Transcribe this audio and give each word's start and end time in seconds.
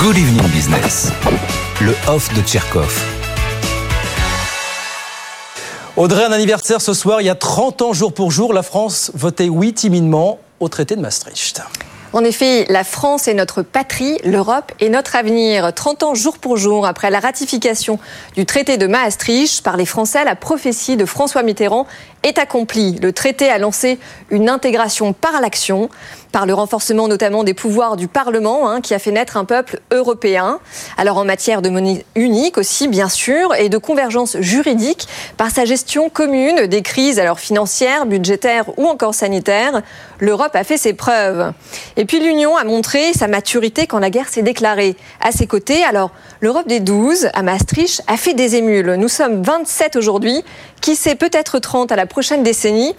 Good 0.00 0.16
Evening 0.16 0.46
Business. 0.52 1.10
Le 1.80 1.92
off 2.06 2.32
de 2.32 2.40
Tcherkov. 2.42 3.04
Audrey, 5.96 6.22
un 6.22 6.30
anniversaire 6.30 6.80
ce 6.80 6.94
soir, 6.94 7.20
il 7.20 7.24
y 7.24 7.28
a 7.28 7.34
30 7.34 7.82
ans 7.82 7.92
jour 7.92 8.12
pour 8.12 8.30
jour, 8.30 8.52
la 8.52 8.62
France 8.62 9.10
votait 9.14 9.48
oui 9.48 9.72
timidement 9.72 10.38
au 10.60 10.68
traité 10.68 10.94
de 10.94 11.00
Maastricht. 11.00 11.62
En 12.14 12.24
effet, 12.24 12.64
la 12.70 12.84
France 12.84 13.28
est 13.28 13.34
notre 13.34 13.60
patrie, 13.60 14.16
l'Europe 14.24 14.72
est 14.80 14.88
notre 14.88 15.14
avenir. 15.14 15.74
30 15.74 16.02
ans 16.04 16.14
jour 16.14 16.38
pour 16.38 16.56
jour 16.56 16.86
après 16.86 17.10
la 17.10 17.20
ratification 17.20 17.98
du 18.34 18.46
traité 18.46 18.78
de 18.78 18.86
Maastricht 18.86 19.62
par 19.62 19.76
les 19.76 19.84
Français, 19.84 20.24
la 20.24 20.34
prophétie 20.34 20.96
de 20.96 21.04
François 21.04 21.42
Mitterrand 21.42 21.86
est 22.22 22.38
accomplie. 22.38 22.98
Le 23.02 23.12
traité 23.12 23.50
a 23.50 23.58
lancé 23.58 23.98
une 24.30 24.48
intégration 24.48 25.12
par 25.12 25.40
l'action, 25.40 25.88
par 26.32 26.46
le 26.46 26.54
renforcement 26.54 27.08
notamment 27.08 27.44
des 27.44 27.54
pouvoirs 27.54 27.96
du 27.96 28.08
Parlement, 28.08 28.68
hein, 28.68 28.80
qui 28.80 28.94
a 28.94 28.98
fait 28.98 29.12
naître 29.12 29.36
un 29.36 29.44
peuple 29.44 29.80
européen. 29.92 30.58
Alors 30.96 31.18
en 31.18 31.24
matière 31.24 31.62
de 31.62 31.68
monnaie 31.68 32.04
unique 32.16 32.58
aussi, 32.58 32.88
bien 32.88 33.08
sûr, 33.08 33.54
et 33.54 33.68
de 33.68 33.78
convergence 33.78 34.36
juridique, 34.40 35.06
par 35.36 35.50
sa 35.50 35.64
gestion 35.64 36.08
commune 36.08 36.66
des 36.66 36.82
crises, 36.82 37.18
alors 37.18 37.38
financières, 37.38 38.06
budgétaires 38.06 38.64
ou 38.78 38.86
encore 38.86 39.14
sanitaires, 39.14 39.82
l'Europe 40.18 40.56
a 40.56 40.64
fait 40.64 40.78
ses 40.78 40.94
preuves. 40.94 41.52
Et 42.00 42.04
puis 42.04 42.20
l'Union 42.20 42.56
a 42.56 42.62
montré 42.62 43.12
sa 43.12 43.26
maturité 43.26 43.88
quand 43.88 43.98
la 43.98 44.08
guerre 44.08 44.28
s'est 44.28 44.42
déclarée. 44.42 44.94
À 45.20 45.32
ses 45.32 45.48
côtés, 45.48 45.82
alors 45.82 46.12
l'Europe 46.40 46.68
des 46.68 46.78
12 46.78 47.28
à 47.34 47.42
Maastricht 47.42 48.04
a 48.06 48.16
fait 48.16 48.34
des 48.34 48.54
émules. 48.54 48.94
Nous 48.94 49.08
sommes 49.08 49.42
27 49.42 49.96
aujourd'hui, 49.96 50.44
qui 50.80 50.94
sait 50.94 51.16
peut-être 51.16 51.58
30 51.58 51.90
à 51.90 51.96
la 51.96 52.06
prochaine 52.06 52.44
décennie. 52.44 52.94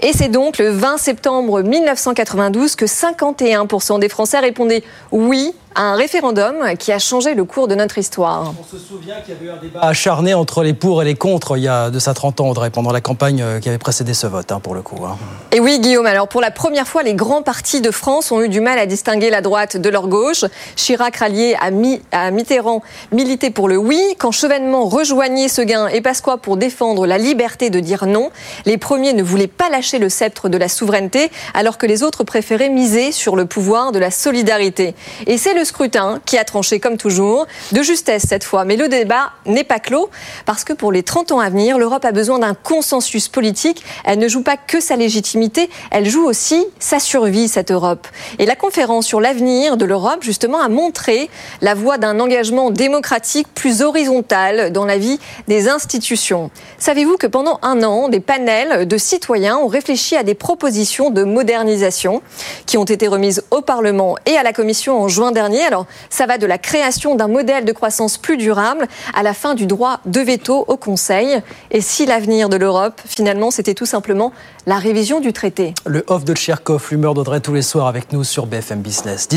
Et 0.00 0.12
c'est 0.12 0.28
donc 0.28 0.58
le 0.58 0.70
20 0.70 0.98
septembre 0.98 1.62
1992 1.62 2.74
que 2.74 2.86
51% 2.86 4.00
des 4.00 4.08
Français 4.08 4.40
répondaient 4.40 4.82
oui 5.12 5.54
un 5.76 5.94
référendum 5.94 6.76
qui 6.78 6.92
a 6.92 6.98
changé 6.98 7.34
le 7.34 7.44
cours 7.44 7.68
de 7.68 7.74
notre 7.74 7.98
histoire. 7.98 8.52
On 8.58 8.64
se 8.64 8.82
souvient 8.82 9.20
qu'il 9.20 9.34
y 9.34 9.36
avait 9.36 9.46
eu 9.46 9.50
un 9.50 9.56
débat 9.56 9.80
acharné 9.80 10.34
entre 10.34 10.62
les 10.62 10.74
pour 10.74 11.02
et 11.02 11.04
les 11.04 11.14
contre 11.14 11.56
il 11.56 11.62
y 11.62 11.68
a 11.68 11.90
de 11.90 11.98
ça 11.98 12.12
30 12.14 12.40
ans, 12.40 12.48
Audrey, 12.48 12.70
pendant 12.70 12.92
la 12.92 13.00
campagne 13.00 13.40
euh, 13.40 13.60
qui 13.60 13.68
avait 13.68 13.78
précédé 13.78 14.14
ce 14.14 14.26
vote, 14.26 14.50
hein, 14.50 14.60
pour 14.60 14.74
le 14.74 14.82
coup. 14.82 15.04
Hein. 15.04 15.16
Et 15.52 15.60
oui, 15.60 15.78
Guillaume, 15.80 16.06
alors 16.06 16.28
pour 16.28 16.40
la 16.40 16.50
première 16.50 16.88
fois, 16.88 17.02
les 17.02 17.14
grands 17.14 17.42
partis 17.42 17.80
de 17.80 17.90
France 17.90 18.32
ont 18.32 18.42
eu 18.42 18.48
du 18.48 18.60
mal 18.60 18.78
à 18.78 18.86
distinguer 18.86 19.30
la 19.30 19.42
droite 19.42 19.76
de 19.76 19.88
leur 19.88 20.08
gauche. 20.08 20.44
Chirac 20.76 21.16
rallié 21.16 21.56
à, 21.60 21.70
à 22.12 22.30
Mitterrand 22.30 22.82
militait 23.12 23.50
pour 23.50 23.68
le 23.68 23.76
oui, 23.76 24.00
quand 24.18 24.32
Chevènement 24.32 24.86
rejoignait 24.86 25.48
Seguin 25.48 25.86
et 25.88 26.00
Pasqua 26.00 26.36
pour 26.36 26.56
défendre 26.56 27.06
la 27.06 27.18
liberté 27.18 27.70
de 27.70 27.80
dire 27.80 28.06
non. 28.06 28.30
Les 28.66 28.78
premiers 28.78 29.12
ne 29.12 29.22
voulaient 29.22 29.46
pas 29.46 29.68
lâcher 29.68 29.98
le 29.98 30.08
sceptre 30.08 30.48
de 30.48 30.58
la 30.58 30.68
souveraineté, 30.68 31.30
alors 31.54 31.78
que 31.78 31.86
les 31.86 32.02
autres 32.02 32.24
préféraient 32.24 32.70
miser 32.70 33.12
sur 33.12 33.36
le 33.36 33.46
pouvoir 33.46 33.92
de 33.92 33.98
la 33.98 34.10
solidarité. 34.10 34.94
Et 35.26 35.38
c'est 35.38 35.54
le 35.60 35.64
scrutin 35.66 36.20
qui 36.24 36.38
a 36.38 36.44
tranché 36.44 36.80
comme 36.80 36.96
toujours, 36.96 37.46
de 37.72 37.82
justesse 37.82 38.24
cette 38.26 38.44
fois. 38.44 38.64
Mais 38.64 38.76
le 38.76 38.88
débat 38.88 39.32
n'est 39.44 39.64
pas 39.64 39.78
clos, 39.78 40.08
parce 40.46 40.64
que 40.64 40.72
pour 40.72 40.90
les 40.90 41.02
30 41.02 41.32
ans 41.32 41.40
à 41.40 41.50
venir, 41.50 41.78
l'Europe 41.78 42.04
a 42.04 42.12
besoin 42.12 42.38
d'un 42.38 42.54
consensus 42.54 43.28
politique. 43.28 43.84
Elle 44.04 44.18
ne 44.18 44.26
joue 44.26 44.42
pas 44.42 44.56
que 44.56 44.80
sa 44.80 44.96
légitimité, 44.96 45.68
elle 45.90 46.08
joue 46.08 46.24
aussi 46.24 46.64
sa 46.78 46.98
survie, 46.98 47.46
cette 47.46 47.70
Europe. 47.70 48.08
Et 48.38 48.46
la 48.46 48.56
conférence 48.56 49.06
sur 49.06 49.20
l'avenir 49.20 49.76
de 49.76 49.84
l'Europe, 49.84 50.22
justement, 50.22 50.60
a 50.60 50.68
montré 50.68 51.28
la 51.60 51.74
voie 51.74 51.98
d'un 51.98 52.18
engagement 52.20 52.70
démocratique 52.70 53.46
plus 53.54 53.82
horizontal 53.82 54.72
dans 54.72 54.86
la 54.86 54.96
vie 54.96 55.18
des 55.46 55.68
institutions. 55.68 56.50
Savez-vous 56.78 57.18
que 57.18 57.26
pendant 57.26 57.58
un 57.60 57.82
an, 57.82 58.08
des 58.08 58.20
panels 58.20 58.88
de 58.88 58.96
citoyens 58.96 59.58
ont 59.58 59.66
réfléchi 59.66 60.16
à 60.16 60.22
des 60.22 60.34
propositions 60.34 61.10
de 61.10 61.22
modernisation 61.22 62.22
qui 62.64 62.78
ont 62.78 62.84
été 62.84 63.08
remises 63.08 63.44
au 63.50 63.60
Parlement 63.60 64.16
et 64.24 64.38
à 64.38 64.42
la 64.42 64.54
Commission 64.54 64.98
en 64.98 65.08
juin 65.08 65.32
alors, 65.58 65.86
ça 66.08 66.26
va 66.26 66.38
de 66.38 66.46
la 66.46 66.58
création 66.58 67.14
d'un 67.14 67.28
modèle 67.28 67.64
de 67.64 67.72
croissance 67.72 68.18
plus 68.18 68.36
durable 68.36 68.86
à 69.14 69.22
la 69.22 69.34
fin 69.34 69.54
du 69.54 69.66
droit 69.66 70.00
de 70.06 70.20
veto 70.20 70.64
au 70.68 70.76
Conseil. 70.76 71.40
Et 71.70 71.80
si 71.80 72.06
l'avenir 72.06 72.48
de 72.48 72.56
l'Europe, 72.56 73.00
finalement, 73.04 73.50
c'était 73.50 73.74
tout 73.74 73.86
simplement 73.86 74.32
la 74.66 74.78
révision 74.78 75.20
du 75.20 75.32
traité? 75.32 75.74
Le 75.86 76.04
off 76.06 76.24
de 76.24 76.34
Tcherkov, 76.34 76.88
l'humeur 76.90 77.14
d'Audrey 77.14 77.40
tous 77.40 77.54
les 77.54 77.62
soirs 77.62 77.86
avec 77.86 78.12
nous 78.12 78.24
sur 78.24 78.46
BFM 78.46 78.80
Business. 78.80 79.28